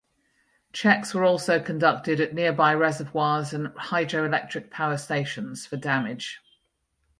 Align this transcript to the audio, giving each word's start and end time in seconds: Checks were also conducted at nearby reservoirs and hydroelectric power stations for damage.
Checks 0.73 1.13
were 1.13 1.23
also 1.23 1.59
conducted 1.59 2.19
at 2.19 2.33
nearby 2.33 2.73
reservoirs 2.73 3.53
and 3.53 3.67
hydroelectric 3.67 4.71
power 4.71 4.97
stations 4.97 5.67
for 5.67 5.77
damage. 5.77 6.39